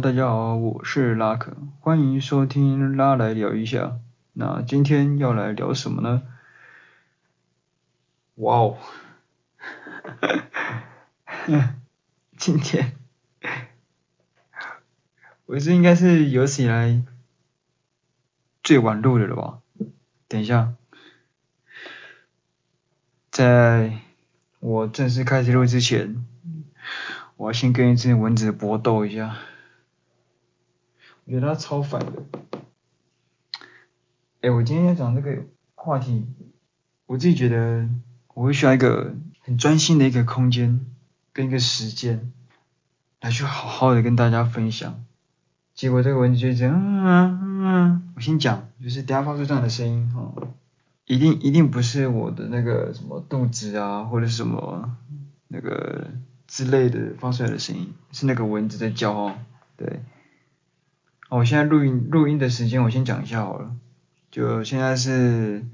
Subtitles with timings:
[0.00, 3.98] 大家好，我是拉克，欢迎收听拉来聊一下。
[4.32, 6.22] 那今天要来聊什么呢？
[8.36, 8.78] 哇哦，
[12.36, 12.96] 今天
[15.46, 17.02] 我这应该是有史以来
[18.62, 19.58] 最晚录的了吧？
[20.26, 20.74] 等一下，
[23.30, 23.98] 在
[24.58, 26.24] 我正式开始录之前，
[27.36, 29.36] 我要先跟一只蚊子搏斗一下。
[31.24, 32.24] 我觉得它超烦的。
[34.40, 36.26] 哎，我今天要讲这个话题，
[37.06, 37.88] 我自己觉得
[38.34, 40.84] 我会需要一个很专心的一个空间
[41.32, 42.32] 跟一个时间，
[43.20, 45.04] 来去好好的跟大家分享。
[45.74, 50.34] 结果这个蚊子就这样，嗯嗯嗯，我先讲，就是等下发出这样的声音哈，
[51.06, 54.96] 一定一定不是我的那个什么肚子啊，或者什么
[55.46, 56.08] 那个
[56.48, 59.34] 之类的发出来的声音，是那个蚊子在叫哦，
[59.76, 60.00] 对。
[61.34, 63.74] 我、现在录音录音的时间，我先讲一下好了。
[64.30, 65.64] 就现在是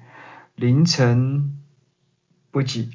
[0.54, 1.58] 凌晨
[2.52, 2.92] 不急，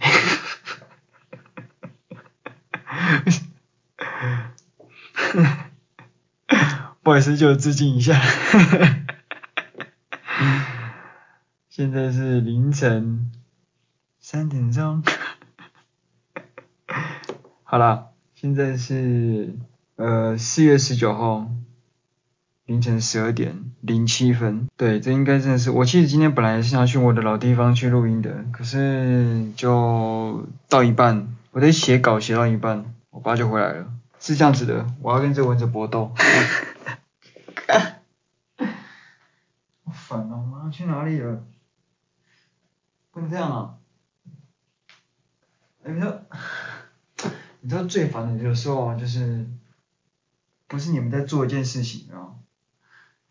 [7.02, 8.18] 不好意思，就致敬一下。
[11.68, 13.30] 现在是凌晨
[14.22, 15.04] 三点钟。
[17.64, 19.54] 好啦，现在是
[19.98, 21.52] 呃四月十九号。
[22.74, 25.86] 凌晨十二点零七分，对，这应该真的是我。
[25.86, 33.94] 其实今天本来是想去我的老地方去录音的，可是就到一半，我在写稿写到一半，我爸就回来了。
[34.20, 36.16] 是这样子的，我要跟这蚊子搏斗。
[39.86, 41.44] 好烦哦，妈去哪里了？
[43.12, 43.76] 不能这样啊！
[45.84, 46.22] 哎你知道，
[47.62, 49.48] 你知道最烦的有时候啊，就是
[50.68, 52.42] 不是你们在做一件事情啊。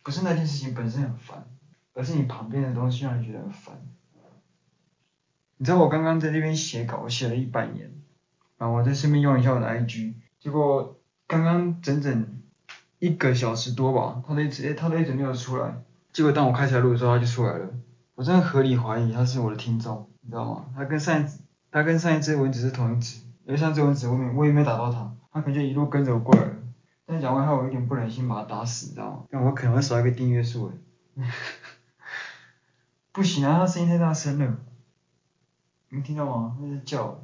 [0.02, 1.46] 不是那件事情本身很烦，
[1.94, 3.80] 而是你旁边的东西让你觉得很烦。
[5.56, 7.92] 你知道我刚刚在那边写稿，我写了一百年，
[8.58, 10.98] 然后我在顺便用一下我的 IG，结果
[11.28, 12.40] 刚刚整整
[12.98, 15.82] 一个小时多吧，他都一直，他都一直没有出来。
[16.12, 17.70] 结果当我开起来录的时候，他就出来了。
[18.14, 20.66] 我真的合理怀疑他是我的听众，你知道吗？
[20.74, 21.40] 他跟上一次，
[21.70, 26.56] 他跟上一只蚊子是同一只，因为上一只蚊子我没我也没打到他，他可能就一路跟着我过来了。
[27.12, 29.24] 但讲完后，我有点不忍心把他打死，你知道吗？
[29.30, 31.22] 但我可能会少一个订阅数诶。
[33.12, 34.56] 不行啊，他声音太大声了，
[35.90, 36.56] 你听到吗？
[36.58, 37.22] 他在叫。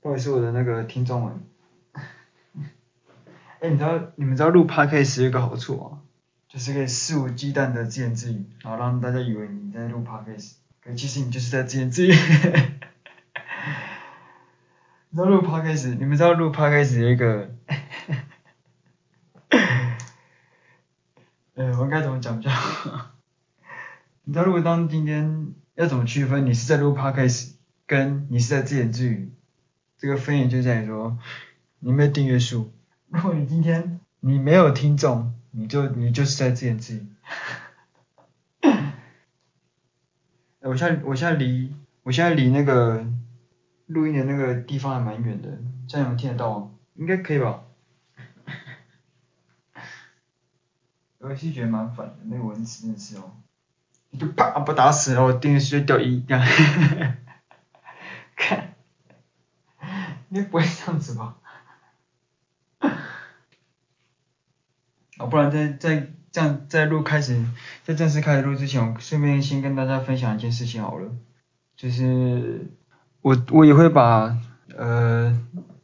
[0.00, 1.44] 不好意思，我的那个听众们。
[3.60, 6.02] 哎，你知道你们知道录 podcast 有一个好处吗？
[6.48, 12.12] 就是可以肆无忌惮的自言自语，然后让大家以为你在录 podcast，可其实你就是在自言自语。
[15.14, 17.54] 你知道录 podcast，你们知道录 podcast 有一个，
[21.54, 23.12] 呃，我该怎么讲比较好？
[24.24, 27.52] 你知道如果当今天要怎么区分你是在录 podcast，
[27.86, 29.30] 跟你是在自言自语，
[29.98, 31.16] 这个分野就在于说，
[31.78, 32.72] 你没有订阅数。
[33.06, 37.06] 如果你今天你没有听众，你就你就是在自言自语。
[40.62, 41.72] 我现在我现在离
[42.02, 43.06] 我现在离那个。
[43.86, 46.70] 录音的那个地方还蛮远的，这样听得到吗？
[46.94, 47.64] 应该可以吧？
[51.18, 53.32] 我是觉得蛮烦的，那个蚊子真的是哦，
[54.10, 56.46] 你就啪把打死，然后订阅数就掉一，这样，
[58.36, 58.74] 看，
[60.30, 61.36] 应该不会这样子吧？
[65.18, 67.44] 啊，不然在在这样在录开始，
[67.84, 71.10] 在正式开始录之前，我顺便先跟大家分享一件事情好了，
[71.76, 72.70] 就是。
[73.24, 74.36] 我我也会把
[74.76, 75.34] 呃，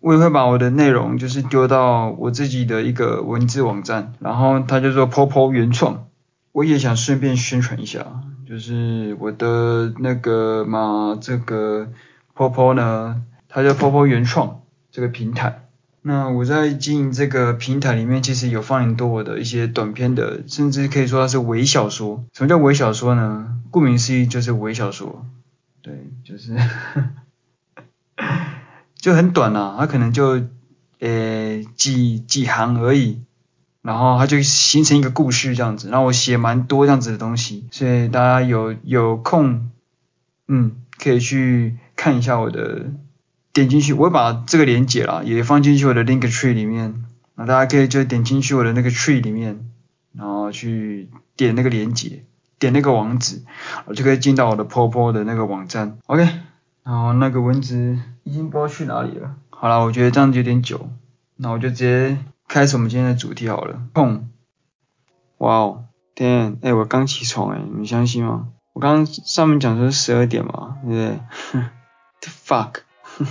[0.00, 6.08] 我也会把我的内容就是丢到我自己的一个文字网站，然后它叫做 POPO 原创，
[6.52, 8.04] 我也想顺便宣传一下，
[8.46, 11.88] 就是我的那个嘛，这个
[12.36, 14.60] POPO 呢，它叫 POPO 原创
[14.92, 15.64] 这个平台。
[16.02, 22.22] 那我在经营这个平台里面，其实有放很多我的一些短篇的，甚至可以说它是微小说。
[22.34, 23.56] 什么叫微小说呢？
[23.70, 25.24] 顾名思义就是微小说，
[25.80, 26.54] 对，就是。
[29.00, 30.42] 就很短呐、啊，它可能就
[31.00, 33.22] 呃几几行而已，
[33.80, 39.70] 然后它就形成一个故事这样子，然后我写蛮多这样子的东西，所以大家有有空，
[40.48, 42.90] 嗯，可以去看一下我的，
[43.54, 47.02] 点进去，我会把这个连接啦也放进去我的 link tree 里面，
[47.36, 49.64] 那大家可以就点进去我的那个 tree 里面，
[50.12, 52.24] 然后去点那个连接，
[52.58, 53.42] 点那个网址，
[53.86, 56.28] 我就可以进到我的 POPO 的那个网站，OK。
[56.90, 59.36] 然后那个蚊子已经不知道去哪里了。
[59.48, 60.90] 好了，我觉得这样子有点久，
[61.36, 63.80] 那我就直接开始我们今天的主题好了。
[63.94, 64.22] 砰！
[65.38, 65.84] 哇哦，
[66.16, 68.48] 天，哎，我刚起床哎，你相信吗？
[68.72, 71.20] 我刚上面讲说是十二点嘛，对不对？
[71.52, 71.64] 哼，
[72.20, 72.80] the fuck，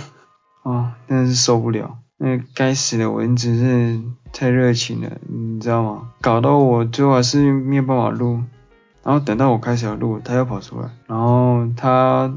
[0.64, 1.98] 哦，真的是受不了。
[2.16, 4.00] 那该死的蚊子是
[4.32, 6.12] 太热情了，你知道吗？
[6.22, 8.42] 搞到我最后还是没有办法录。
[9.02, 10.88] 然后等到我开始要录，它又跑出来。
[11.06, 12.32] 然后它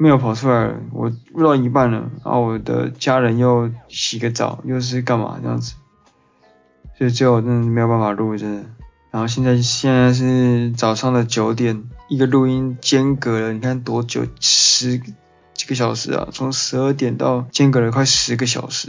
[0.00, 2.10] 没有跑出来，我录到一半了。
[2.24, 5.74] 然后我的家人又洗个澡，又是干嘛这样子？
[6.96, 8.64] 所以最后真的没有办法录，真的。
[9.10, 14.26] 然后现在现在是早上的九点，一个录音间隔了，你看多久？
[14.40, 14.96] 十
[15.52, 16.28] 几个小时啊！
[16.32, 18.88] 从十二点到间隔了快十个小时，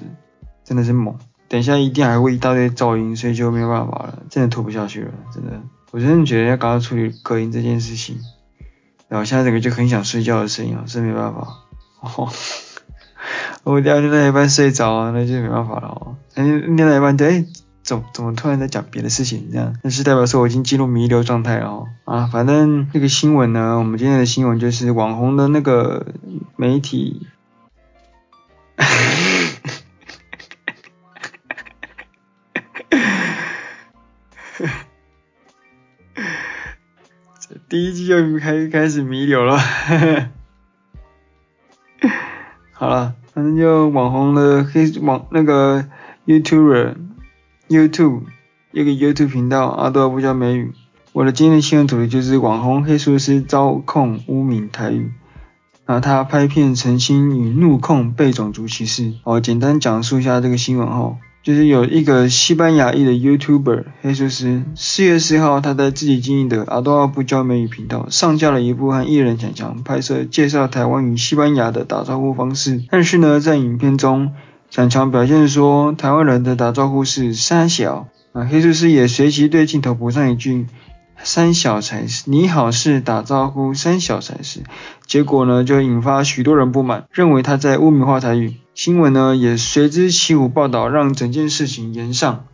[0.63, 1.17] 真的是猛。
[1.49, 5.61] 等一下一定还会一大堆噪音，所以就没有办法了，真的拖不下去了，真的。
[5.91, 8.17] 我真的觉得要赶快处理隔音这件事情。
[9.11, 11.45] 然后现在整个就很想睡觉的声音啊，真没办法。
[11.99, 12.31] 哦，
[13.65, 16.15] 我第二天在一半睡着啊，那就没办法了哦。
[16.35, 17.45] 哎，念到一半，对，
[17.83, 19.75] 怎怎么突然在讲别的事情这样？
[19.83, 21.87] 那是代表说我已经进入弥留状态了哦。
[22.05, 26.05] 啊，反正这个新闻呢，我们今天的新闻就是网红的那个
[26.55, 27.27] 媒体。
[37.71, 39.57] 第一季就开开始迷流了，
[42.73, 45.85] 好了，反正就网红的黑网那个
[46.25, 48.23] YouTuber，YouTube
[48.73, 50.73] 一个 YouTube 频道阿多不叫美语。
[51.13, 55.13] 我的今天新闻主题就是网红黑术师遭控污名台语，
[55.85, 59.13] 那他拍片澄清与怒控被种族歧视。
[59.23, 61.15] 我简单讲述一下这个新闻后。
[61.43, 72.83] 就是有一个西班牙裔的 YouTuber 黑术师，四月四号，他在自己经营的阿多话不教美语频道上架了一部和艺人强强拍摄介绍台湾与西班牙的打招呼方式。
[72.91, 74.33] 但是呢，在影片中，
[74.69, 80.67] 强强表现说台湾人的打招呼是三小，啊，黑术师也随即对镜头补上一句
[81.23, 84.61] 三小才是，你好是打招呼，三小才是。
[85.07, 88.53] 结果呢，就引发许多人不满，认为他在污名化台语。
[88.73, 92.45] 新闻呢也随之起舞报道，让整件事情延上。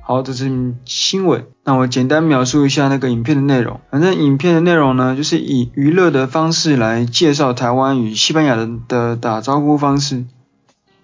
[0.00, 1.46] 好，这是新闻。
[1.64, 3.80] 那我简单描述一下那个影片的内容。
[3.90, 10.24] 反正影片的内容呢，就是以娱乐的方式来介绍台湾与西班牙人的打招呼方式。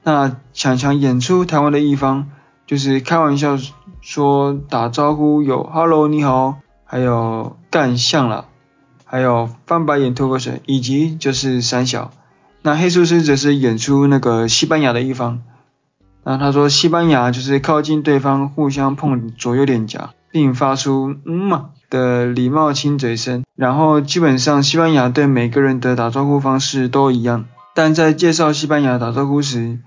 [0.02, 2.28] 那强强演出台湾的一方，
[2.66, 3.58] 就是开玩笑
[4.00, 8.46] 说打招呼有 “hello 你好”，还有干相了，
[9.04, 12.12] 还有翻白眼、吐口水，以及就是三小。
[12.62, 15.40] 那黑术师则是演出那个西班牙的一方，
[16.24, 29.78] 那他说西班牙就是靠近对方，互相碰左右脸颊，并发出嗯嘛的礼貌亲嘴声，然后基本上西班牙对每个人的打招呼方式都一样，但在介绍西班牙打招呼时，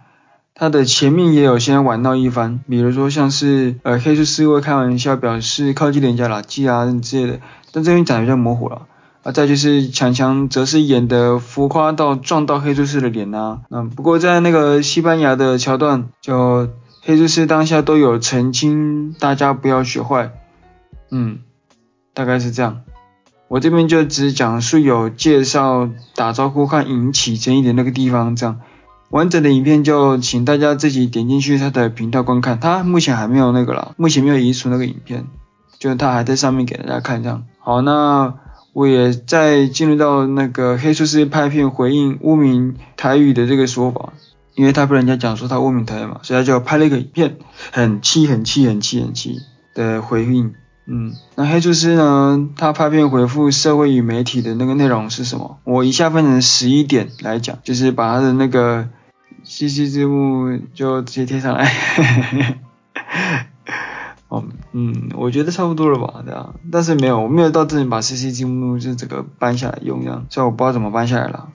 [0.56, 7.40] 他的前面也有先玩闹一番，比如说像是呃黑术师会开玩笑表示靠近脸颊垃圾啊之类的，
[7.72, 8.88] 但这边讲的比较模糊了。
[9.24, 16.68] 啊，再就是强强则是演的浮夸到撞到黑术师的脸啊，嗯，不过在那个西班牙的桥段，就
[17.02, 20.33] 黑术师当下都有澄清，大家不要学坏，
[21.09, 21.40] 嗯，
[22.14, 22.81] 大概是这样。
[23.47, 28.59] 我这边就只讲述有介绍打招呼和引起争议的那个地方，这样
[29.09, 35.28] 完整的影片就请大家自己点进去他的频道观看，他目前还没有那个了，目前没有移除那个影片，
[35.80, 37.45] 就他还在上面给大家看这样。
[37.59, 38.33] 好，那。
[38.73, 44.13] 我也在进入到那个黑术师拍片回应污名台语的这个说法，
[44.56, 47.37] 因为他被人家讲说他污名台语嘛，所以他就拍了一个影片，
[47.71, 49.39] 很气很气很气很气
[49.73, 50.56] 的回应。
[50.85, 55.59] 嗯，那黑术师呢，他拍片回复社会与媒体的那个内容是什么？
[55.63, 58.89] 我一下分成十一点来讲，就是把他的那个
[59.45, 61.71] CC 字幕就直接贴上来。
[64.75, 71.49] 嗯，我觉得差不多了吧，对啊，但是没有，我没有到这里把 CC 字幕就这个搬下来用这样，所以我不知道怎么搬下来了。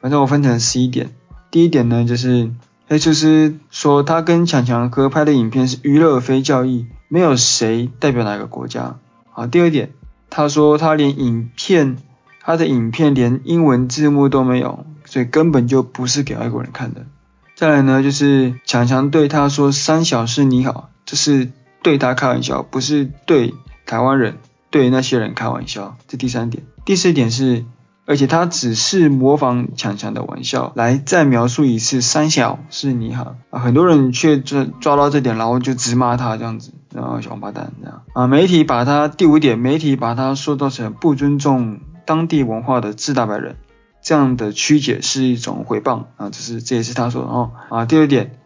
[0.00, 1.10] 反正我分成十一点，
[1.52, 2.50] 第一点呢就是
[2.88, 8.98] 黑厨师说他跟强强合拍的影片是娱乐非教义，没有谁代表哪个国家。
[9.30, 9.92] 好，第二点，
[10.28, 11.98] 他说他连影片，
[12.40, 17.06] 他的影片连英文字幕都没有，所以根本就不是给外国人看的。
[17.54, 21.52] 再来呢就是强强对他说三小是你好，这是。
[21.86, 23.54] 对他开玩笑，不是对
[23.86, 24.38] 台湾人，
[24.70, 25.96] 对那些人开玩笑。
[26.08, 27.64] 这第三点，第四点是，
[28.06, 38.26] 而且他只是模仿强强的玩笑，来再描述一次三小是你好啊，很多人却抓抓到这点，然后就直骂他这样子，然后小王八蛋这样啊。
[38.26, 43.54] 媒体把他第五点，媒体把他塑造成不尊重当地文化的自大白人，
[44.02, 47.86] 这样的曲解是一种诽谤啊，这是这也是他说的哦啊。
[47.86, 48.40] 第二点。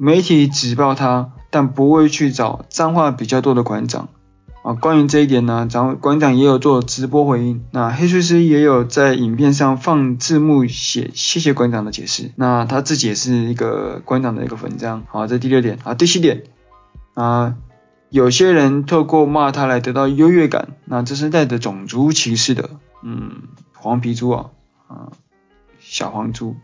[0.00, 4.08] 媒体指报他，但不会去找脏话比较多的馆长。
[4.64, 7.64] 啊，关于这一点呢，长馆长也有做直播回应。
[7.70, 12.32] 那黑术师也有在影片上放字幕写谢谢馆长的解释。
[12.34, 15.04] 那他自己也是一个馆长的一个粉章。
[15.08, 15.78] 好，这第六点。
[15.84, 16.42] 好，第七点。
[17.14, 17.54] 啊，
[18.10, 22.68] 有些人透过骂他来得到优越感，那这是带着种族歧视的。
[23.02, 23.42] 嗯，
[23.74, 24.46] 黄皮猪啊，
[24.88, 25.12] 啊，
[25.78, 26.56] 小黄猪。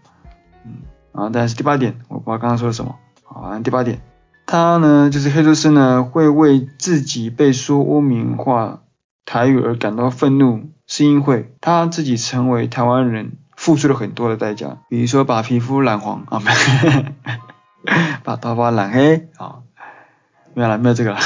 [0.67, 2.97] 嗯，啊，但是第八点，我不知道刚刚说了什么。
[3.23, 4.03] 好，第八点。
[4.47, 8.81] 他呢，就是黑术师呢，会为自己被说污名化
[9.25, 16.43] 台语而感到愤怒，是因为他自己成为台湾人付出了很多的代价，比如说把皮肤染黄啊，
[18.23, 19.61] 把头发染黑啊，
[20.53, 21.19] 没有了，没有这个了。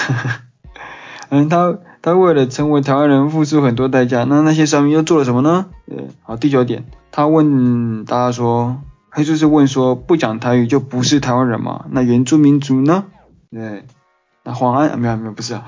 [1.30, 5.66] 嗯，他他为了成为台湾人付出很多代价，那那些上面又做了什么呢？
[5.86, 8.80] 对，好，第九点，他问大家说。
[9.18, 11.86] 他就是问说：“不讲台语就不是台湾人吗？
[11.90, 13.06] 那原住民族呢？
[13.50, 13.82] 对，
[14.44, 15.66] 那黄安、啊、没有没有不是啊，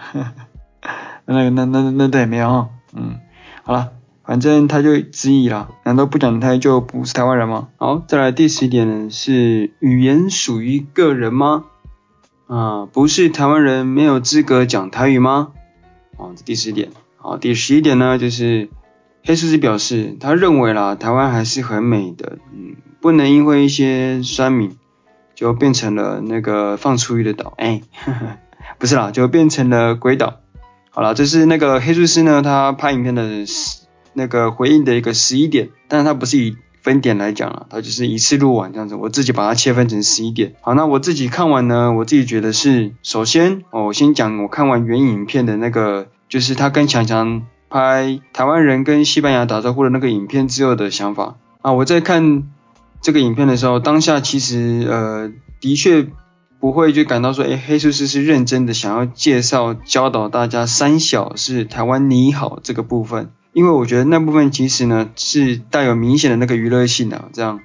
[1.26, 3.18] 那那那那那对没有哈，嗯，
[3.64, 3.90] 好了，
[4.22, 7.70] 反正他就质疑了，难道不讲台语就不是台湾人吗？
[7.76, 11.64] 好，再来第十点，是语言属于个人吗？
[12.46, 15.48] 啊，不是台湾人没有资格讲台语吗？
[16.16, 18.68] 哦，这第十点，好，第十一点呢，就是
[19.24, 22.76] 黑术师表示，他认为啦，台湾还是很美的，嗯。
[23.00, 24.76] 不能因为一些酸民
[25.34, 27.80] 就变成了那个放出鱼的岛，哎，
[28.78, 30.40] 不是啦，就变成了鬼岛。
[30.90, 33.24] 好了，这是那个黑术师呢，他拍影片的
[34.12, 40.56] 那个回应的一个十一点，但是他不是以分点来讲了，他就是一次录完这样子，我自己把它切分成十一点。
[40.60, 52.50] 好，那我自己看完呢，我自己觉得是，首先哦，我先讲我看完原影片的那个，就是他跟强强拍台湾人跟西班牙打招呼的那个影片之后的想法啊，我在看。
[53.00, 56.06] 这个影片的时候，当下其实呃的确
[56.60, 67.60] 不会就感到说，诶，黑术师是认真的想要介绍教导大家三小是台湾你好这个部分，因为我觉得那部分其实呢是带有明显的那个娱乐性的、啊、这样。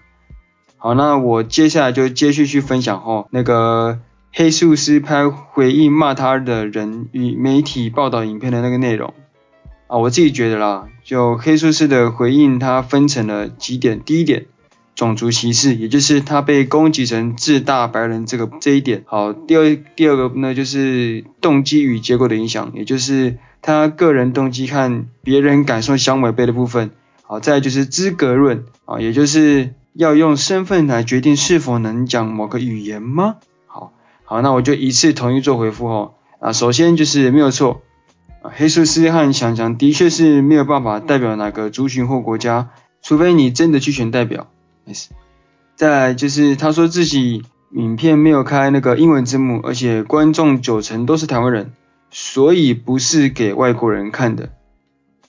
[0.78, 4.00] 好，那我接下来就接续去分享哈，那个
[4.32, 9.14] 黑术师拍回应骂他的人与媒体报道影片的那个内容
[9.88, 14.46] 啊，我自己觉得啦，就黑术师的回应，它分成了几点，第一点。
[14.96, 19.04] 种族歧视，也就是他被攻击成自大白人这个这一点。
[19.06, 26.92] 好，第二第二个呢，就是动机与结果的影响，也就是他个人动机和别人感受相违背的部分。
[27.24, 33.36] 好，再就是资格论啊，也就是要用身份来决定是否能讲某个语言吗？
[33.66, 33.92] 好，
[34.24, 36.14] 好，那我就一次统一做回复哦。
[36.40, 37.82] 啊，首先就是没有错
[38.44, 42.70] 啊，黑术师和强强的确是没有办法代表哪个族群或国家，
[43.02, 44.48] 除非你真的去选代表。
[44.86, 45.10] 没事，
[45.76, 51.74] 再来就是他说自己影片没有开那个英文字幕，而且观众九成都是台湾人，
[52.12, 54.50] 所以不是给外国人看的。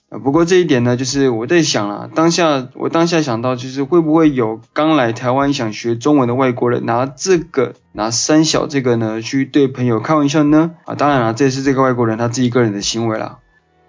[0.09, 10.71] 啊，不过这一点呢，就是我在想啊，当下我当下想到就是会不会有刚来台湾想学中文的外国人拿这个拿三小这个呢去对朋友开玩笑呢？
[10.85, 13.39] 啊，当然了，这是这个外国人他自己个人的行为啦。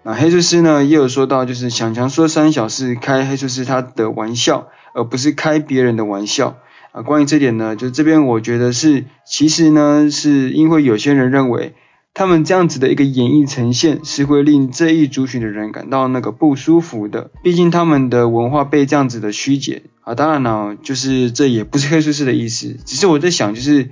[0.02, 4.66] 那黑术师呢也有说到，就是强强说三小是开黑术师他的玩笑。
[4.94, 6.58] 而不是开别人的玩笑
[6.92, 7.02] 啊！
[7.02, 11.74] 关于这点呢，就这边我觉得是，其实呢，是因为有些人认为
[12.14, 20.14] 他们这样子的一个演绎呈现是会令这一族群的人感到那个不舒服的，毕竟他们的文化被这样子的曲解啊。
[20.14, 23.90] 当然了，就是这也不是黑术师的意思，只是我在想，就是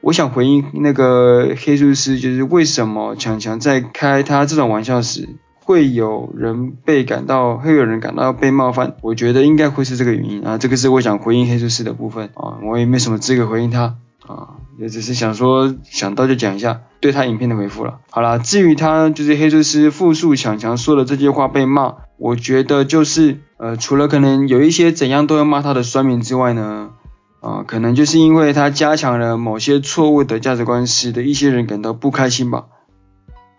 [0.00, 5.28] 我想回应那个黑术师，就是为什么强强在开他这种玩笑时。
[5.70, 10.58] 会有人被感到，会有人感到被冒犯，我觉得应该会是这个原因啊。
[10.58, 13.94] 这个是我想回应黑术师的部分啊，我也没什么资格回应他
[14.26, 18.00] 啊，也只是想说想到就讲一下对他影片的回复了。
[18.10, 26.90] 好啦，至于他就是黑术师复述强强说的这句话被骂，我觉得就是呃，除了可能有一些怎样都要骂他的酸民之外呢，
[27.38, 32.64] 啊，可能就是因为他加强了某些错误的价值观，使得一些人感到不开心吧。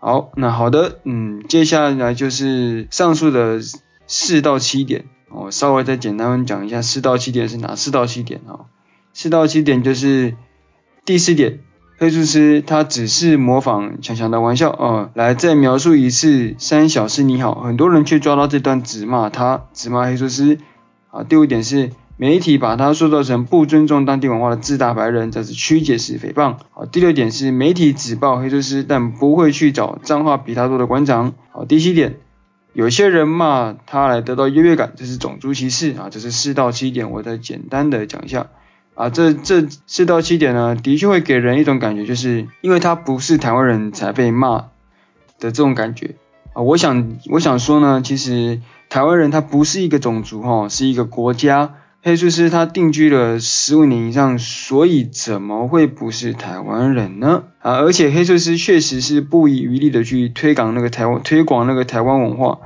[0.04, 3.60] 好，那好的，嗯，接下来就是上述的
[4.08, 8.66] 四到七点，我稍微再简单讲一下四到七点是哪四到七点啊？
[9.14, 10.34] 四到七点就是
[11.04, 11.60] 第四点，
[11.98, 20.58] 黑术师他只是模仿强强的玩笑啊，来再描述一次三小时你好，很多人却抓到这段只骂他，只骂黑术师
[21.12, 21.22] 啊。
[21.22, 21.92] 第五点是。
[22.22, 26.54] 媒体把他塑造成不尊重当地文化的自大白人，这是曲解式诽谤。
[26.70, 31.34] 好，第六点是媒体只报黑术师，但不会去找脏话比他多的馆长。
[31.50, 32.20] 好，第七点，
[32.74, 36.10] 有些人骂他来得到优越感，这是种族歧视啊。
[36.12, 38.46] 这是四到七点，我再简单的讲一下。
[38.94, 44.58] 啊，这这四到七点呢，的确会给人一种感觉，就是因为他不是台湾人才被骂
[45.40, 46.14] 的这种感觉
[46.52, 46.62] 啊。
[46.62, 51.74] 我想我想说呢，其实台湾人他不是一个种族哈，是一个国家。
[52.04, 57.44] 黑术师他定居了十五年以上，所以怎么会不是台湾人呢？
[57.60, 62.58] 啊，而且黑术师确实是不遗余力的去推广那个台湾，推广那个台湾文化，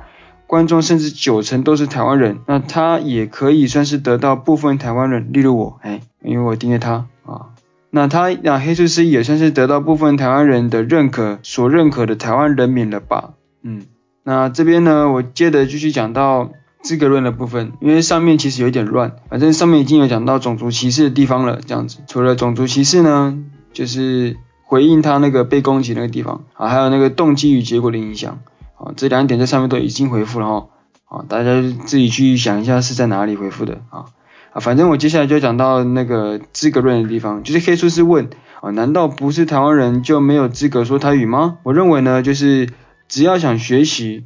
[0.47, 7.53] 观众甚至九成都是台湾人，那他也可以算是得到部分台湾人，例如我，哎，因为我订阅他啊，
[7.91, 13.35] 那他那黑术师也算是得到部分台湾人的认可，所认可的台湾人民了吧？
[13.61, 13.83] 嗯，
[14.23, 16.49] 那这边呢，我接着继续讲到。
[16.81, 21.99] 资格论的部分，因为上面其实有点乱，反正上面已经有讲到种族歧视的地方了，这样子。
[22.07, 23.37] 除了种族歧视呢，
[23.73, 28.39] 就是回应他那个被攻击那个地方啊，还有那个动机与结果的影响
[28.77, 30.67] 啊，这两点在上面都已经回复了哈，
[31.05, 34.05] 啊，大家自己去想一下是在哪里回复的啊
[34.53, 38.29] 啊，反正我接下来就讲到那个资格论的地方，就是黑术师问
[38.61, 41.57] 啊，难道不是台湾人就没有资格说台语吗？
[41.63, 42.69] 我认为呢，就是
[43.09, 44.23] 只要想学习。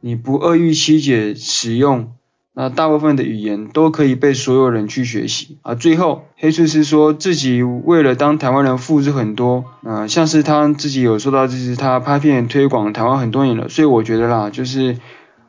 [0.00, 2.12] 你不恶意曲解使用，
[2.54, 5.74] 那大部分的语言都可以被所有人去学习啊。
[5.74, 14.96] 最后，黑术师说自己为了当台湾人付出很多，啊，像是他自己有说到，就是他拍片推广台湾很多年了，所以我觉得啦，就是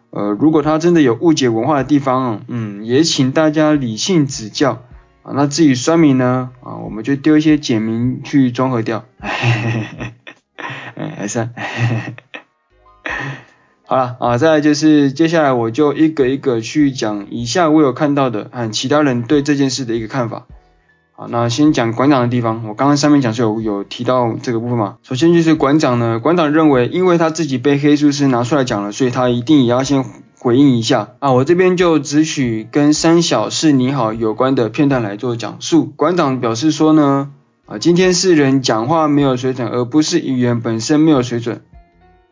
[0.09, 4.83] 呃，如果他真的有误解文化的地方，嗯，也请大家理性指教
[5.23, 5.31] 啊。
[5.33, 10.13] 那至于酸民呢，啊，我们就丢一些简名去综合掉，嘿嘿嘿，
[10.95, 11.49] 哎，还是。
[13.91, 20.45] 好了啊，再来就是接下来我就一个一个去讲以下我有看到的和其他人对这件事的一个看法。
[21.11, 24.95] 好，那先讲馆长的地方，我刚刚上面讲是有有提到这个部分嘛。
[25.03, 30.05] 首先就是馆长呢，馆长认为因为他自己被黑术师拿出来讲了，所以他一定也要先
[30.39, 31.33] 回应一下啊。
[31.33, 35.83] 我这边就只取跟三小是你好有关的片段来做讲述。
[35.97, 37.31] 馆长表示说呢，
[37.65, 41.59] 啊，今天是人讲话没有水准，而不是语言本身没有水准。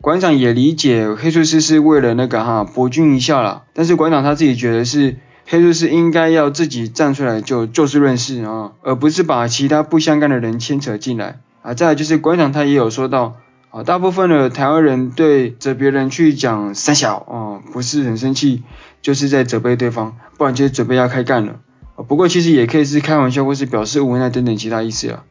[0.00, 11.74] 馆长也理解黑术师是为了那个哈博君一笑啦，但是馆长他自己觉得是黑术师应该要自己站出来就就事论事啊，而不是把其他不相干的人牵扯进来啊。
[11.74, 13.36] 再来就是馆长他也有说到
[13.68, 18.62] 啊，大部分的台湾人对着别人去讲三小啊，不是很生气，
[19.02, 21.56] 就是在责备对方，不然就是准备要开干了。
[22.08, 25.24] 不过其实也可以是开玩笑或是表示无奈等等其他意思啊。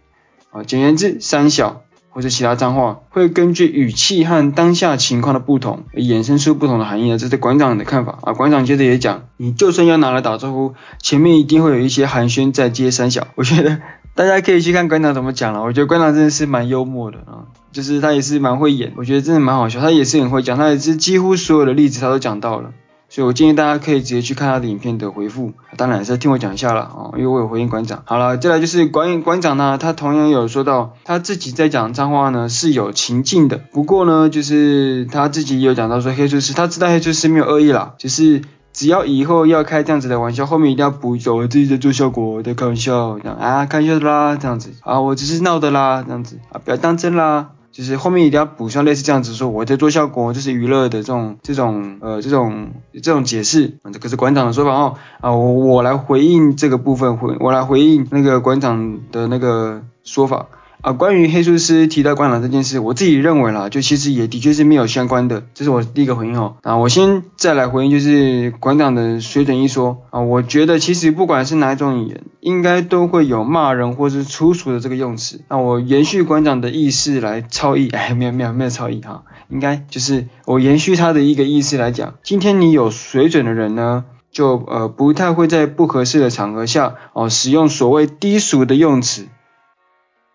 [0.51, 1.82] 啊，简言之，三小。
[2.19, 7.17] 或者其他脏话，会根据语气和当下情况的不同，而衍生出不同的含义。
[7.17, 8.34] 这是馆长的看法啊。
[8.34, 13.25] 馆长接着也讲，你就算要拿来打招呼，前面一定会有一些寒暄再接三小。
[13.36, 13.79] 我觉得
[14.15, 15.63] 大家可以去看馆长怎么讲了。
[15.63, 19.79] 我觉得馆长真的是蛮幽默的啊，就是他也是蛮会演，我觉得真的蛮好笑。
[19.79, 22.73] 他也是很会讲，他也是几乎所有的例子他都讲到了。
[23.09, 28.03] 所以我建议大家可以直接去看他的影片的回复，当然也是听我讲一下了啊，因为我有回应馆长。
[28.05, 47.49] 好了，接下来就是馆馆长呢，他同样有说到他自己在讲脏话呢是有情境的，不过呢，就是他自己也有讲到说黑厨师他知道黑厨师没有恶意啦，就是只要以后要开这样子的玩笑，后面一定要补一句我自己在做效果，在开玩笑这样啊，开玩笑的啦这样子啊，我只是闹的啦这样子啊，不要当真啦。
[47.79, 60.47] 就是后面一定要补上类似这样子说，我在做效果，就是娱乐的这种这种呃这种这种解释，这个是馆长的说法哦啊，我我来回应这个部分，回我来回应那个馆长的那个说法。
[60.81, 66.55] 啊，关于黑术师提到馆长这件事，我自己认为啦，就其实也的确是没有相关的，这是我第一个回应哦。
[66.61, 75.41] 啊，我先再来回应，就是馆长的水准一说啊，我觉得其实不管是哪一种语言，应该都会有骂人或是粗俗的这个用词。
[75.49, 89.27] 那我延续馆长的意思来超译，哎，没有没有没有超译哈，应该就是我延续他的一个意思来讲，今天你有水准的人呢，就呃不太会在不合适的场合下哦使用所谓低俗的用词。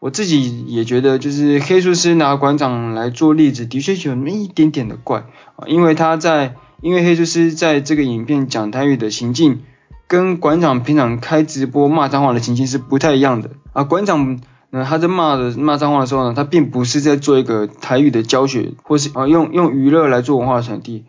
[0.04, 5.24] 我自己也觉得，就是黑术师拿馆长来做例子，的确有那么一点点的怪
[5.56, 9.62] 啊，因为他在，因为黑术师在这个影片讲台语的情境，
[10.06, 13.84] 跟馆长平常开直播骂脏话的情境是不太一样的啊。
[13.84, 14.38] 馆长
[14.68, 21.04] 呢，他在骂的骂脏话的时候呢，他并不是在做一个台语的教学，或是啊用用娱乐来做文化的传递。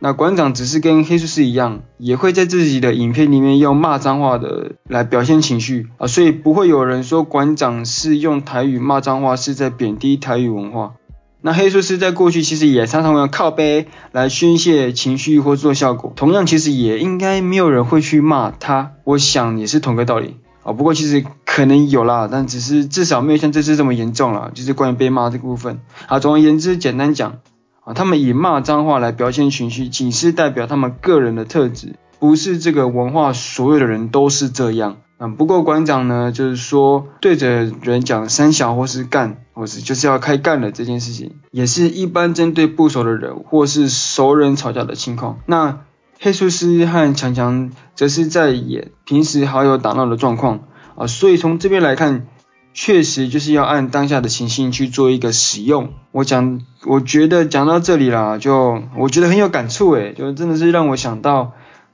[0.00, 10.94] 那馆长只是跟黑术师一样，也会在自己的影片里面用骂脏话的来表现情绪啊，所以不会有人说馆长是用台语骂脏话是在贬低台语文化。
[11.40, 20.72] 那黑术师在过去其实也常常用靠背来宣泄情绪或做效果，同样其实也应该没有人会去骂他，我想也是同个道理啊。
[20.72, 25.80] 不过其实可能有啦，但只是至少没有像这次这么严重啦，就是关于被骂这个部分。
[26.06, 27.38] 好，总而言之，简单讲。
[27.84, 34.96] 啊，他们以骂脏话来表现情绪，仅是代表他们个人的特质，不是这个文化所有的人都是这样。
[35.18, 45.38] 嗯，不过馆长呢，就是说对着人讲三小或是干，或是就是要开干了这件事情，也是一般针对不熟的人或是熟人吵架的情况。
[45.46, 45.80] 那
[46.18, 50.62] 黑术师和强强则是在演平时好友打闹的状况
[50.96, 52.26] 啊，所以从这边来看，
[52.74, 55.90] 确实就是要按当下的情形去做一个使用。
[56.10, 61.52] 我讲，我觉得讲到这里啦，就我觉得很有感触诶，就真的是让我想到。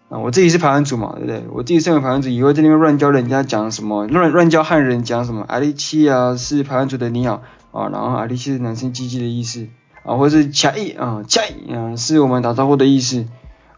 [0.08, 1.44] 啊，我自己是排湾族嘛，对不对？
[1.52, 9.68] 我自己身为排湾族，以后在那边乱教人家讲什么，乱乱教汉人讲什么，阿里七啊是排湾族的你好啊，然后阿里七是男生鸡鸡的意思
[10.02, 13.26] 啊，或者是恰意啊恰意啊是我们打招呼的意思，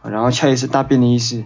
[0.02, 1.44] 然后恰意是大便的意思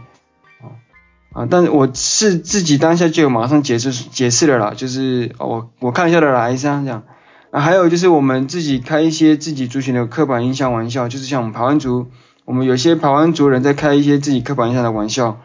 [1.36, 7.02] 啊，但是我是自己当下就马上解释解释了啦，就是我我看一下的来，这样讲
[7.50, 12.06] 啊，还有就是我们自己开一些自己族群的刻板印象玩笑，就是像我们排湾族。
[12.46, 15.38] 我们有些排湾族人在开一些自己刻板印象的玩笑。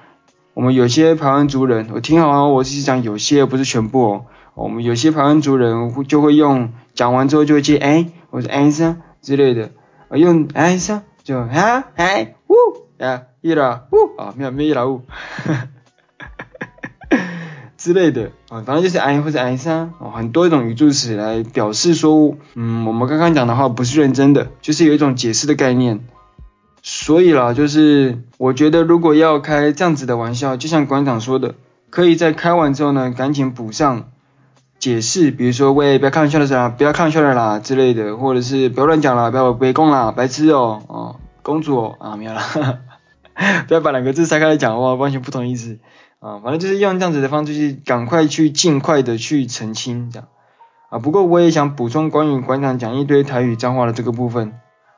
[0.53, 4.25] 我们有些排湾族人，我听好啊，我是讲有些，不是全部哦。
[4.53, 9.71] 我们有些排湾族人就会用讲完之后就会接哎，或者哎声之类的，
[10.13, 12.55] 用哎声就哈哎呜
[13.03, 15.01] 啊一啦呜啊没有没有一啦呜，
[17.81, 26.01] 之类的啊，反正就是哎或者哎声哦，很多一种语助词来表示说，嗯，我们刚刚讲的话不是认真的，就是有一种解释的概念。
[26.83, 31.55] 所以啦，就是我觉得如果要开这样子的玩笑，就像馆长说的，
[31.89, 34.09] 可以在开完之后呢，赶紧补上
[34.77, 42.43] 解释，比如说喂，不要开玩笑的啦，不要开玩笑的啦之类的，或者是不要乱讲啦，不要围攻啦，白痴哦，哦，公主哦，啊没有啦，
[43.67, 45.79] 不要把两个字拆开来讲的话，完全不同意思
[46.21, 50.27] 啊，反正就是用这样子的方式去赶快去尽快的去澄清这样
[50.89, 50.99] 啊。
[50.99, 54.53] 不过我也想补充关于馆长讲一堆台语脏话的这个部分。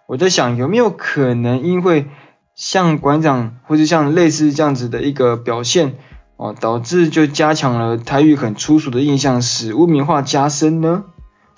[0.05, 2.07] 我在想有没有可能，因为
[2.55, 5.95] 像馆长或者像类似这样子的一个表现
[6.35, 11.05] 哦，导致就加强了台语很粗俗的印象，使污名化加深呢？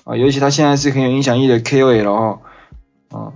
[0.04, 2.42] 啊，尤其他现在是很有影响力的 KOL 哦，
[3.10, 3.34] 啊，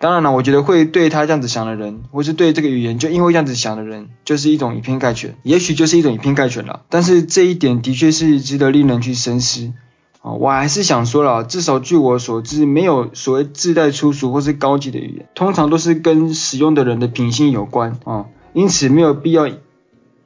[0.00, 6.82] 当然了，我觉得会对他这样子想的人，或是对这个语言就因为这样子想的人，就是一种以偏概全，也许就是一种以偏概全了。
[6.88, 9.72] 但是这一点的确是值得令人去深思
[10.22, 10.32] 啊。
[10.32, 19.48] 我还是想说了，至少据我所知，没有所谓自带粗俗或是高级的语言，通常都是跟使用的人的品性有关啊，因此没有必要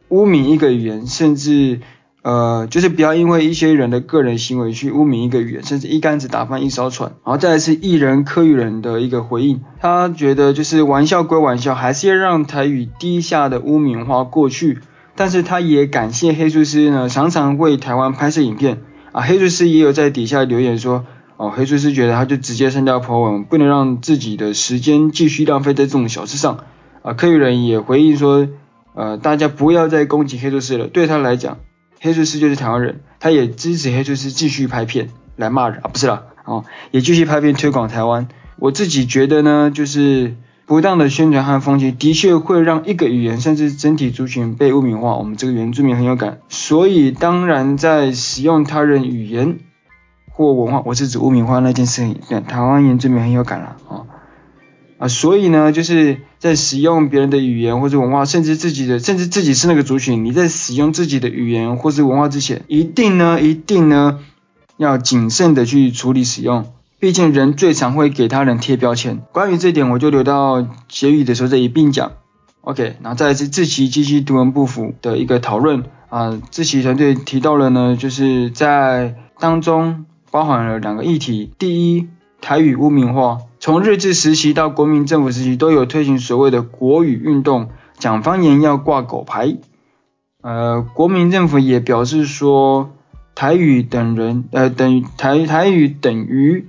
[0.08, 1.80] 污名一个语言，甚至
[2.22, 7.12] 呃，就是不要因为一些人的个人行为去污名一个语言，甚至一竿子打翻一艘船。
[7.24, 14.78] 然后再来是艺人柯宇人的一个回应，他觉得就是玩笑归玩笑，还是要让台语低下的污名化过去，
[15.16, 18.82] 但是他也感谢黑术师呢，常常为台湾拍摄影片。
[19.10, 21.04] 啊，黑术师也有在底下留言说，
[21.36, 26.64] 哦，黑术师觉得他就直接删掉 po 文，不能让自己的时间继续浪费在这种小事上。
[27.02, 28.48] 啊，柯宇人也回应说，
[28.94, 31.58] 呃，大家不要再攻击黑术师了，对他来讲，
[32.02, 38.28] 黑术师就是台湾人，他也支持黑术师继续拍片来骂人啊，不是啦，哦，也继续拍片推广台湾。
[38.58, 40.36] 我自己觉得呢，就是。
[40.64, 45.16] 不当的宣传和风气的确会让一个语言甚至整体族群被污名化。
[45.16, 49.58] 我们这个原住民很有感，所以当然在使用他人语言
[50.30, 54.06] 或文化，我是指污名化那件事情，台湾原住民很有感了啊
[55.02, 64.20] 啊，所以呢，就是在使用别人的语言或者文化，甚至自己的，甚至自己是那个族群，你在使用自己的语言或是文化之前，一定呢，一定呢，
[64.76, 66.66] 要谨慎的去处理使用。
[67.00, 72.12] 毕竟人最常会给他人贴标签，关于这点我就留到结语的时候再一并讲。
[72.60, 82.06] OK，然后再来是志祺七七图文不符的一个讨论啊，志祺团队提到了呢，就是在当中包含了两个议题，第一，
[82.42, 89.56] 台语污名化，从日治时期到国民政府时期都有推行所谓的国语运动，讲方言要挂狗牌，
[90.42, 92.90] 呃，国民政府也表示说
[93.34, 96.66] 台语等人呃等于台台语等于。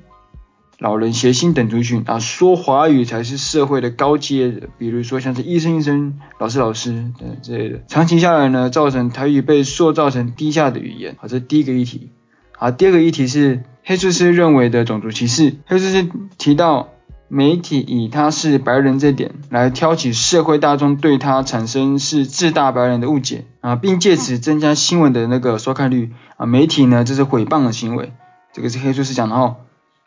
[0.79, 7.83] 老人、谐星等族群啊，说华语才是社会的高阶的，比如说像是医生、医生、老师、老师等之类的。
[7.87, 11.15] 长期下来呢，造成台语被塑造成低下的语言。
[11.21, 12.09] 好，这第一个议题。
[12.57, 15.55] 好，第二个议题是黑厨师认为的种族歧视。
[15.65, 16.89] 黑厨师提到
[17.27, 26.45] 媒体以他是白人这点来挑起社会大众对他产生是自大白人的误解啊，并借此增加新闻的那个收看率啊。
[26.45, 28.13] 媒体呢，这是诽谤的行为。
[28.53, 29.55] 这个是黑厨师讲的哦。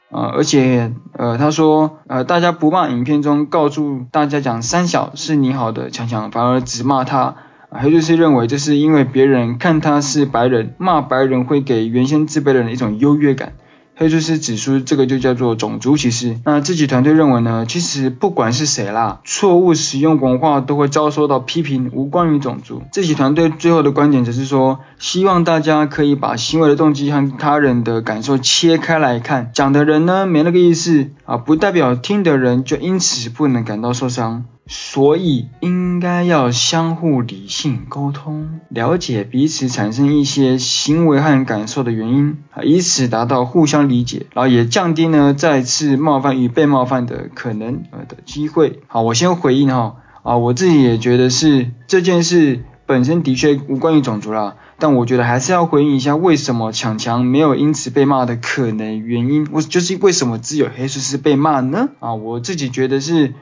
[0.09, 7.35] 呃，而且，呃，他说，呃，大家不骂影片中告诉大家讲三小是你好的强强，反而只骂他，
[7.71, 13.55] 还、呃、就是认为这是因为别人看他是白人，骂白人会给原先自卑的人一种优越感，
[13.97, 16.39] 黑术士指出，这个就叫做种族歧视。
[16.45, 22.83] 那自己团队认为呢，其实不管是谁啦，错误使用文化都会遭受到批评，无关于种族。
[22.93, 34.45] 自己团队最后的观点只是说，希望大家可以把行为的动机和他人的感受切开来看，讲的人呢没那个意思啊，不代表听的人就因此不能感到受伤。
[34.69, 48.81] 所以应该要相互理性沟通，了解彼此产生一些行为和感受的原因，啊，以此达到互相理解，然后也降低呢再次冒犯与被冒犯的可能呃的机会。
[48.89, 61.91] 好，我先回应哈，啊，我自己也觉得是这件事本身的确无关于种族啦，但我觉得还是要回应一下为什么强强没有因此被骂的可能原因，我就是为什么只有黑术士被骂呢？
[62.01, 63.35] 啊，我自己觉得是。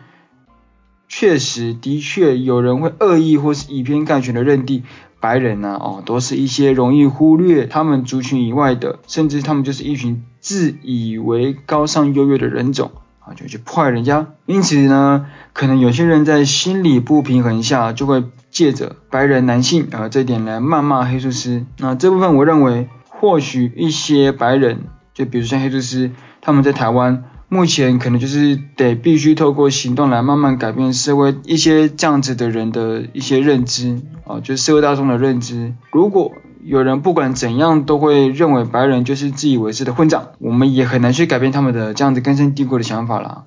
[1.09, 4.83] 确实，的确有人会恶意或是以偏概全的认定
[5.21, 12.91] 白人呢、啊，哦，都是一些容易忽略他们族群以外的，甚至他们就是一群自以为高尚优越的人种
[13.21, 14.27] 啊，就去破坏人家。
[14.47, 21.65] 因此呢，可能有些人在心理不平衡下，就会借着白人男性啊这点来谩骂黑术师。
[21.79, 24.81] 那这部分我认为，或许一些白人，
[25.13, 27.25] 就比如像黑术师，他们在台湾。
[27.55, 35.73] 目前可能就是得必须透过行动来慢慢改变社会一些这样子的人的一些认知啊，就是社会大众的认知。
[35.93, 36.33] 如果
[36.65, 43.45] 有人不管怎样都会认为白人就是自以为是的混账，我们也很难去改变他们的这样子根深蒂固的想法啦。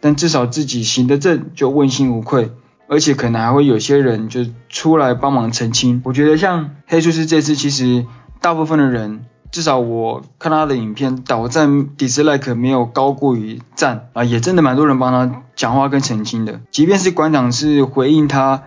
[0.00, 2.50] 但至少自己行得正就问心无愧，
[2.88, 6.02] 而且可能还会有些人就出来帮忙澄清。
[6.04, 8.04] 我觉得像黑术士这次，其实
[8.40, 9.26] 大部分的人。
[9.54, 16.60] 至少我看他的影片，导赞 dislike 没有高过于赞啊，也真的蛮多人帮他讲话跟澄清的。
[16.72, 18.64] 即便是馆长是回应他，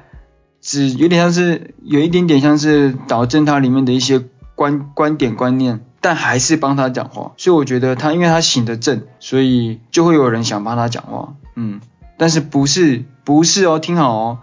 [0.61, 4.23] 只有点像是有一点点像是导正他里面的一些
[4.55, 7.33] 观观点观念，但还是帮他讲话。
[7.35, 11.33] 所以我觉得他因为他行得正，所以就会有人想帮他讲话。
[11.57, 11.81] 嗯，
[12.17, 14.37] 但是不是不是哦，听好哦，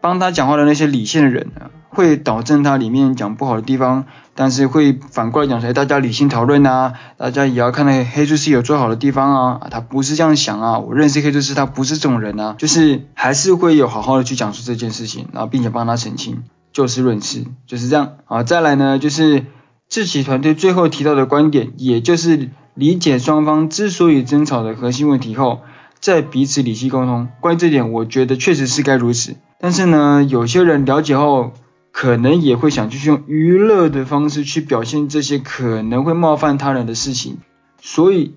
[0.00, 4.06] 帮他讲话的那些理性的人啊，会导致他里面讲不好的地方。
[4.32, 18.12] 但是会反过来讲说，大家理性讨论啊，大家也要看那黑术士有做好的地方啊，他不是这样想啊，我认识黑术士，他不是这种人啊，就是还是会有好好的去讲述这件事情，然后并且帮他澄清，就事论事，就是这样。
[18.24, 19.44] 好，再来呢，就是
[19.90, 25.60] 志祺团队最后提到的观点，也就是理解双方之所以争吵的核心问题后，
[25.98, 27.28] 再彼此理性沟通。
[27.40, 29.36] 关于这点，我觉得确实是该如此。
[29.58, 31.52] 但是呢，有些人了解后。
[31.92, 37.38] 可能也会想继续用娱乐的方式去表现这些可能会冒犯他人的事情，
[37.80, 38.34] 所以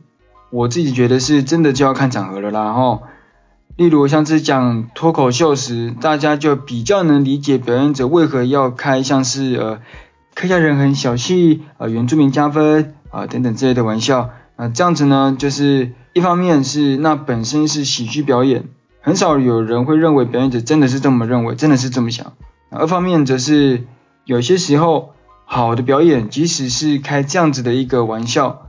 [0.50, 3.02] 我自己觉得是真的就要看场合了啦齁。
[3.76, 9.80] 例如像是讲脱口秀时，大家就比较能理解表演者为何要开像是呃
[10.36, 18.66] 客家人很小气啊、呃、原住民加分啊、等等之类的玩笑啊、这样子呢，就是一方面是那本身是喜剧表演，
[19.02, 22.34] 很少有人会认为表演者真的是这么认为，真的是这么想。
[22.74, 23.86] 二方面则是
[24.26, 25.14] 有些时候
[25.46, 28.68] 好的表演，即使是开这样子的一个玩笑，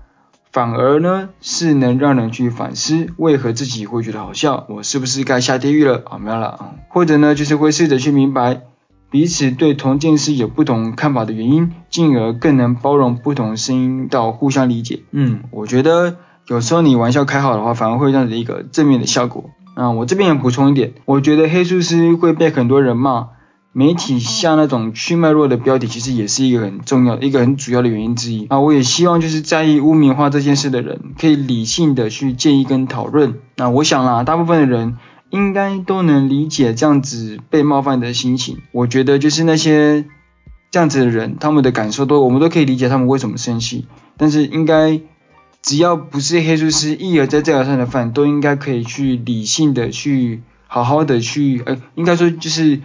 [0.52, 6.02] 反而呢是能让人去反思为何自己会觉得好笑，我是不是该下地狱了？
[6.04, 8.62] 啊，没有了啊，或者呢就是会试着去明白
[9.10, 15.04] 彼此对同件事有不同看法的原因，进而更能包容不同声音到互相理解。
[15.12, 16.16] 嗯，我觉得
[16.48, 19.50] 有时候你玩笑开好的话，反而会这样的一个正面的效果。
[19.74, 23.28] 啊，我这边也补充一点，我觉得黑术师会被很多人骂。
[23.76, 28.60] 媒体下那种去脉络的标题，其实也是一个很重要、一个很主要的原因之一啊。
[28.60, 33.40] 我也希望就是在意污名化这件事的人，可以理性的去建议跟讨论。
[33.56, 34.96] 那我想啦，大部分的人
[35.30, 38.58] 应该都能理解这样子被冒犯的心情。
[38.70, 40.04] 我觉得就是那些
[40.70, 43.88] 这样子的人，他们的感受都我们都可以理解他们为什么生气。
[44.16, 45.00] 但是应该
[45.62, 52.80] 只要不是黑术士一而再再而三的犯，都应该可以去理性的去好好的去，呃，应该说就是。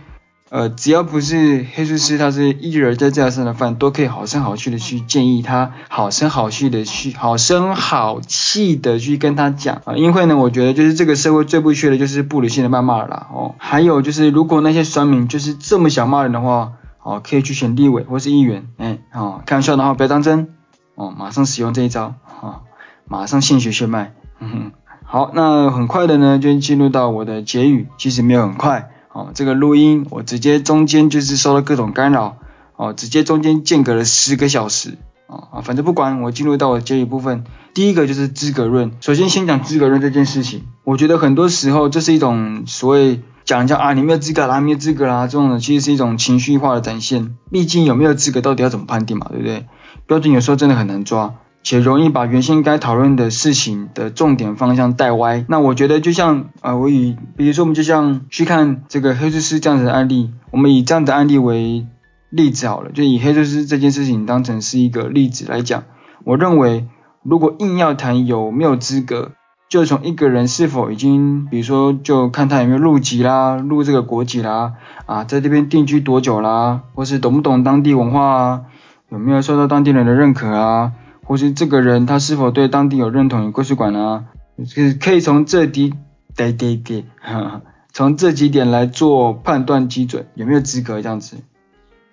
[0.50, 9.94] 呃，只要不是黑术师，他是一而再再而三的犯，都可以好声好气的去建议他，好声好气的去，好声好气的去跟他讲啊。
[9.96, 13.28] 因为呢，我觉得就是这个社会最不缺的就是不理性的谩骂了。
[13.32, 20.50] 哦，还有就是如果那些酸民就是这么想骂人的话，哦，可以去选立委或是议员，哎，哦，开玩笑的话不要当真，
[20.96, 22.60] 哦，马上使用这一招，哈、哦，
[23.06, 24.14] 马上现学现卖。
[24.40, 24.72] 嗯哼，
[25.04, 28.90] 好，那很快的呢就进入到我的结语，其实没有很快。
[29.12, 32.38] 哦，这个录音我直接中间就是受到各种干扰，
[32.76, 37.44] 哦，直接中间间隔了十个小时，啊啊，反正不管，我进入到我这一部分，
[37.74, 38.92] 第一个就是资格论。
[39.02, 47.36] 首先先讲资格论这件事情，我觉得很多时候这是一种所谓讲人家啊，你没有资格啦，没有资格啦，这种的其实是一种情绪化的展现。
[47.52, 49.66] 毕竟有没有资格到底要怎么判定嘛，对不对？
[50.06, 51.36] 标准有时候真的很难抓。
[51.62, 55.46] 且容易把原先该讨论的事情的重点方向带歪。
[55.48, 61.86] 那我觉得就像啊、呃，我以比如说我们就像去看这个黑术士这样子的案例，我们以这样的案例为
[62.30, 65.84] 例子好了，就以黑术士这件事情当成是一个例子来讲。
[66.24, 66.88] 我认为
[67.24, 69.32] 如果硬要谈有没有资格，
[69.68, 74.74] 就从一个人是否已经，比如说就看他有没有入籍啦，入这个国籍啦，
[75.06, 78.62] 啊，在这边定居多久啦，或是懂不懂当地文化啊，
[79.10, 80.94] 有没有受到当地人的认可啊。
[81.30, 84.26] 或是这个人他是否对当地有认同与归属感啊？
[84.58, 85.94] 就是可以从这几
[86.36, 87.06] 对对对，
[87.94, 91.38] 从这几点来做判断基准，有没有资格这样子。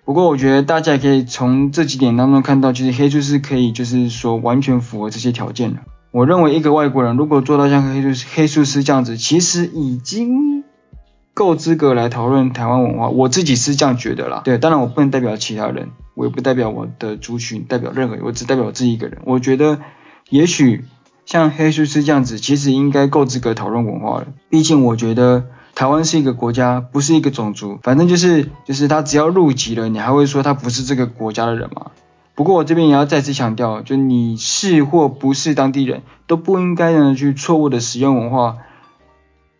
[0.05, 5.79] 不过我觉得大家也可以从这几点当中看到，其实黑术士可以就是说完全符合这些条件的。
[6.11, 10.63] 我认为一个外国人如果做到像黑术黑术师这样子，其实已经
[11.37, 13.09] 够资格来讨论台湾文化。
[13.09, 14.41] 我自己是这样觉得啦。
[14.43, 15.91] 对，当然我不能代表其他人。
[16.15, 19.19] 我也不代表我的族群，代表任何人，我只代表我自己一个人。
[19.23, 19.77] 我觉得，
[20.31, 20.85] 也许
[21.27, 24.25] 像黑术士这样子，其实应该够资格讨论文化了。
[24.49, 25.45] 毕竟我觉得
[25.75, 27.77] 台湾是一个国家，不是一个种族。
[27.83, 31.91] 反正就是，就是他只要入籍了，你还会说他不是这个国家的人吗？
[32.33, 38.57] 不过我这边也要再次强调，就你是或不是当地人，都不应该呢去错误的使用文化。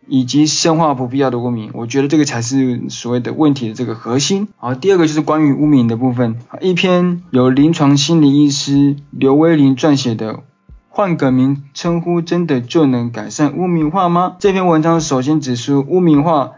[0.08, 4.48] 以及深化不必要的污名，我觉得这个才是所谓的问题的这个核心。
[4.56, 6.36] 好，第二个就是关于污名的部分。
[6.60, 10.34] 一篇由临床心理医师刘威林撰写的
[10.88, 16.52] 《换个名称呼真的就能改善污名化吗》这篇文章首先指出，污名化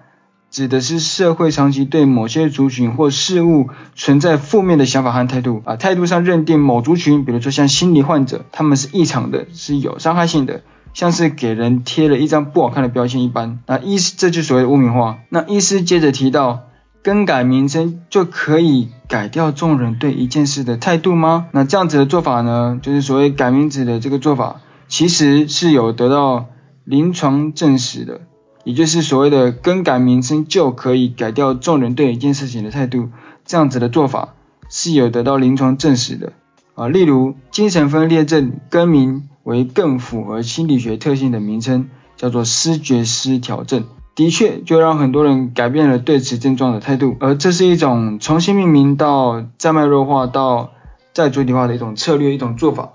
[0.51, 10.63] 指的是社会长期对某些族群或事物存在负面的想法和态度啊，态度上认定某族群，比如说像心理患者，他们是异常的，是有伤害性的。
[10.93, 15.19] 像是给人贴了一张不好看的标签一般，那医师这就所谓的污名化。
[15.29, 16.65] 那医师接着提到，
[17.03, 21.47] 更改名称就可以改掉众人对一件事的态度吗？
[21.53, 26.47] 那这样子的做法呢，就是所谓改名字的这个做法，其实是有得到
[26.85, 28.21] 临床证实的，
[28.65, 33.09] 也就是所谓的更改名称就可以改掉众人对一件事情的态度，
[33.47, 34.35] 这样子的做法
[34.69, 36.33] 是有得到临床证实的
[36.75, 36.89] 啊。
[36.89, 39.29] 例如精神分裂症更名。
[39.43, 50.73] 为更符合心理学特性的名称，叫做思觉失调症，的确就让很多人改变了对此症状的态度，而这是一种重新命名到再脉络化到
[51.13, 52.91] 再主体化的一种策略，一种做法。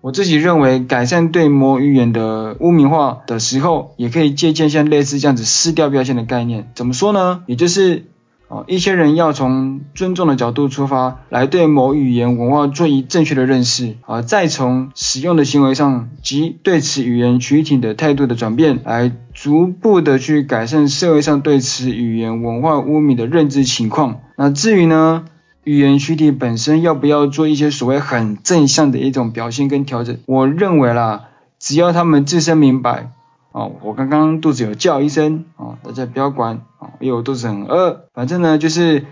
[0.00, 6.70] 我自己认为，改善对某语言的污名化的时候，也可以借鉴像类似这样子撕掉标签的概念。
[6.74, 7.42] 怎么说呢？
[7.46, 8.09] 也就是。
[8.50, 24.20] 啊，一些人要从尊重的角度出发，来对某语言文化做一正确的认识，啊，再从使用的行为上及对此语言群体的态度的转变，来逐步的去改善社会上对此语言文化污名的认知情况。
[24.36, 25.26] 那至于呢，
[25.62, 31.28] 语言群体本身要不要做一些所谓很正向的一种表现跟调整，我认为啦，
[31.60, 33.12] 只要他们自身明白。
[33.52, 38.04] 哦，我刚刚肚子有叫一声，哦，大家不要管，哦，因为我肚子很饿。
[38.14, 39.06] 反正呢，就是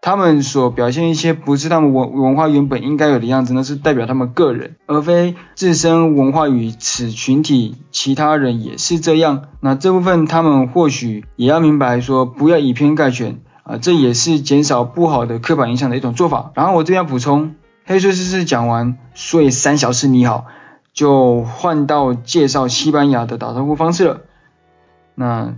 [0.00, 9.48] 他们所表现一些不是他们文文化原本应该有的样子，那是代表他们个人，而非自身文化与此群体其他人也是这样。
[9.60, 16.52] 那这部分他们或许也要明白说，不要以偏概全啊，这也是减少不好的刻板印象的一种做法。
[16.54, 20.46] 然后我这边要补充，黑术士是讲完，所以三小时你好。
[20.94, 24.20] 就换到介绍西班牙的打招呼方式了。
[25.16, 25.56] 那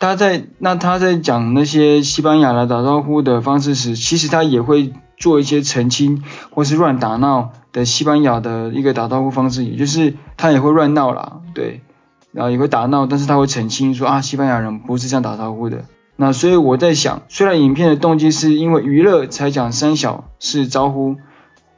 [0.00, 11.80] 他在那他在讲那些西班牙的打招呼的方式时，其实他也会做一些澄清或是乱打闹的西班牙的一个打招呼方式，也就是他也会乱闹啦，对，
[12.32, 15.84] 然后也会打闹，但是他会澄清说啊，西班牙人不是这样打招呼的。
[16.16, 21.16] 那所以我在想，虽然影片的动机是因为娱乐才讲三小是招呼，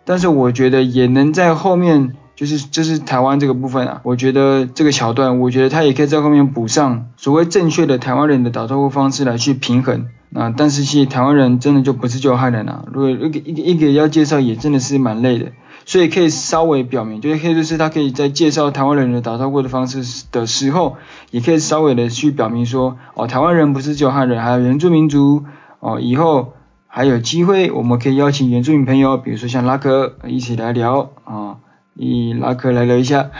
[0.06, 2.16] 但是我觉得也能在后面。
[2.38, 10.54] 就是就是台湾这个部分啊，我觉得这个桥段，我觉得他也可以在后面补上所谓正确的台湾人的打招呼方式来去平衡啊。
[10.56, 15.50] 但是其实台湾人真的就不是就害人啊，如果一个一个一个要介绍也真的是蛮累的，
[15.84, 20.96] 所以可以稍微表明，就是黑术士他可以在介绍台湾人的打招呼的方式的时候，
[21.32, 25.42] 也可以稍微的去表明说，哦，台湾人不是就害人，还有原住民族
[25.80, 26.52] 哦，以后
[26.86, 31.56] 还有机会我们可以邀请原住民朋友，比如说像拉克一起来聊啊。
[31.98, 33.30] 以拉克来聊一下，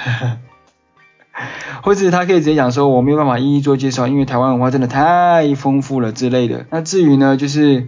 [1.83, 6.67] 或者他可以直接讲说，我没有办法一一做介绍，因为台湾文化真的太丰富了之类的。
[6.71, 7.87] 那至于呢，就是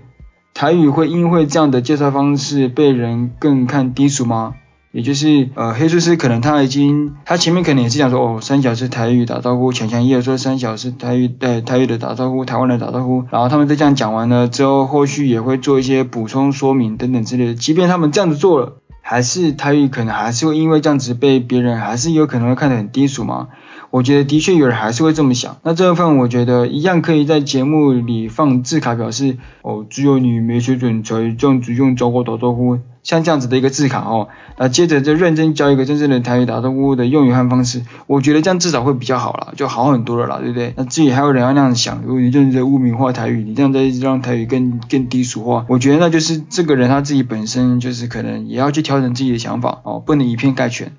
[0.54, 4.54] 台语会因为这样的介绍方式被人更看低俗吗？
[4.92, 17.54] 也就是呃黑术师可能他已经他前面可能也是讲说哦三小是台语打招呼，强强也说三小是台语对台语的打招呼，台湾的打招呼，然后他们在这样讲完了之后，后续也会做一些补充说明等等之类的。
[17.54, 18.79] 即便他们这样子做了。
[19.10, 23.48] 还是台语可能还是会因为这样子被别人还是有可能会看得很低俗嘛？
[23.90, 25.56] 我觉得的确有人还是会这么想。
[25.64, 32.78] 那这部分我觉得一样可以在节目里放字卡，表示哦，只有你没水准才这样子用中国打招呼。
[33.02, 34.28] 像这样子的一个字卡哦，
[34.58, 40.74] 那接着就认真教一个真正的台语打招呼的用语和方式，我觉得这样至少会比较好啦，就好很多了啦，对不对？
[40.76, 50.92] 那自己还有人要那样想，如果你认真污名化台语，你这样在让台语更更低俗化，我觉得那就是这个人他自己本身就是可能也要去调整自己的想法哦，不能以偏概全。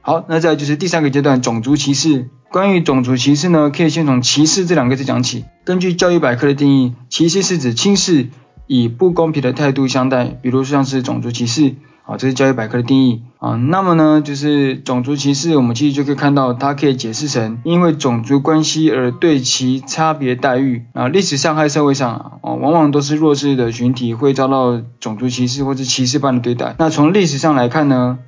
[0.00, 2.28] 好，那再就是第三个阶段，种族歧视。
[2.50, 5.44] 关于种族歧视呢，可以先从歧视这两个字讲起。
[5.64, 8.28] 根据教育百科的定义，歧视是指轻视。
[8.66, 13.56] 以不公平的态度相待，比如像是种族歧视，啊，这是教育百科的定义啊。
[13.56, 21.08] 那么呢，就是种族歧视，我们其实就可以看到，它可以解释成因为种族关系而对其差别待遇啊。
[21.08, 26.74] 历史上和社会上啊，往往都是弱势的群体会遭到种族歧视或者歧视般的对待。
[26.78, 28.18] 那从历史上来看呢，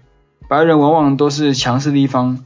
[0.48, 2.38] 白人往往都是强势的一方。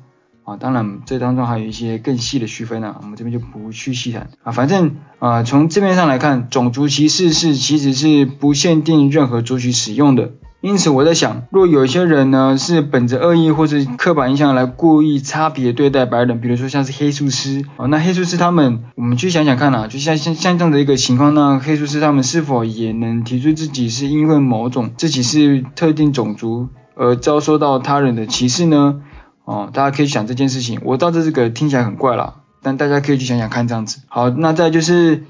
[0.49, 4.51] 啊，当然，这当中还有一些更细的区分呢、我们这边就不去细谈啊。
[4.51, 10.31] 反正啊，从字面上来看，种族歧视是其实是不限定任何族群使用的。
[10.63, 29.03] 因此，我在想，若有些人呢是本着恶意或者刻板印象来故意差别对待白人，比如说像是黑术师啊，那黑术师他们，我们去想想看啊，就像像像这样的一个情况，那黑术士他们是否也能提出自己是因为某种自己是特定种族而遭受到他人的歧视呢？
[29.49, 34.03] 哦，大家可以想这件事情，我到这这个听起来很怪啦，但大家可以去想想看这样子。
[34.09, 35.25] 好，那再就是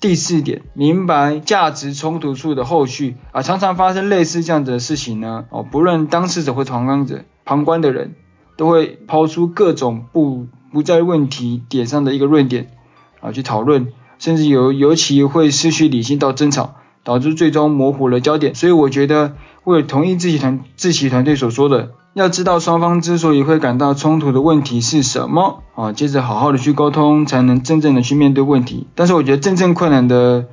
[0.00, 5.44] 第四点，明白价值冲突处的后续啊，常常发生类似这样子的事情呢。
[5.50, 8.14] 哦，不论当事者或旁观者，旁观的人
[8.56, 12.68] 都会抛出各种不不在问题点上的一个论点
[13.20, 18.54] 啊去讨论，甚至有尤其会失去理性到争吵，导致最终模糊了焦点。
[18.54, 19.34] 所以我觉得，
[19.64, 21.90] 我也同意自己团自己团队所说的。
[22.12, 28.88] 要知道双方之所以会感到冲突的问题是什么啊，接着好好的去沟通，才能真正的去面对问题。
[28.96, 30.46] 但是我觉得真正困难的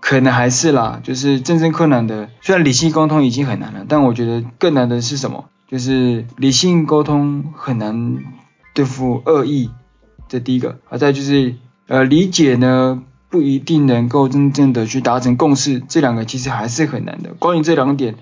[0.00, 5.44] 可能还是啦，就是真正困难的，虽然理性沟通已经很难了，但我觉得更难的是什么？
[5.68, 8.18] 就是理性沟通很难
[8.72, 9.70] 对付恶意，
[10.28, 10.78] 这第一个。
[10.88, 11.56] 啊，再就是
[11.88, 17.34] 呃理解呢不一定能够真正的去达成共识，这两个其实还是很难的。
[17.38, 18.14] 关于这两点。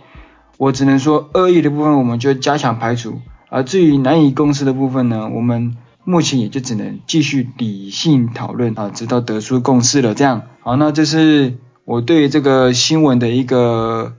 [0.61, 10.15] 我只能说，恶意的部分我们就加强排除，而至于难以共识的部分呢，我们目前也就只能继续理性讨论啊，直到得出共识了。
[10.15, 11.57] 这样，好，那这是
[11.87, 14.17] 我对这个新闻的一个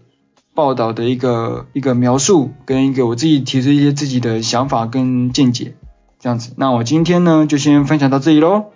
[0.56, 5.76] 报道的一个一个描述，跟一个我自己提出一些自己的想法跟见解，
[6.20, 6.56] 这样子。
[6.58, 8.72] 那我今天呢就先分享到这里喽，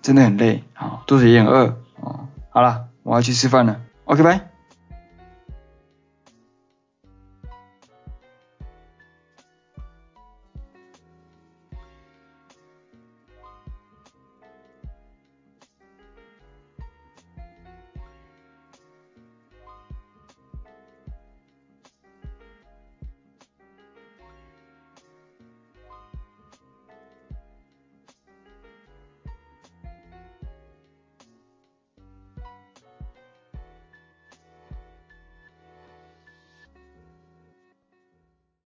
[0.00, 4.51] 真的很累，好，肚子也很饿，哦，好了，我要去吃饭了，OK，拜。